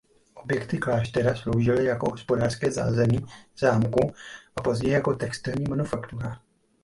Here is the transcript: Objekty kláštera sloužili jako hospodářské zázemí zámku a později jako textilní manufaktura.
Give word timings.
Objekty 0.33 0.77
kláštera 0.77 1.35
sloužili 1.35 1.85
jako 1.85 2.09
hospodářské 2.09 2.71
zázemí 2.71 3.19
zámku 3.57 4.11
a 4.55 4.61
později 4.61 4.93
jako 4.93 5.15
textilní 5.15 5.63
manufaktura. 5.69 6.41